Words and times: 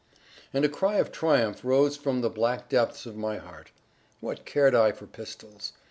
And 0.51 0.65
a 0.65 0.67
cry 0.67 0.95
of 0.95 1.11
triumph 1.11 1.63
rose 1.63 1.95
from 1.95 2.21
the 2.21 2.29
black 2.31 2.69
depths 2.69 3.05
of 3.05 3.15
my 3.15 3.37
heart. 3.37 3.69
What 4.19 4.45
cared 4.45 4.73
I 4.73 4.91
for 4.93 5.05
pistols? 5.05 5.73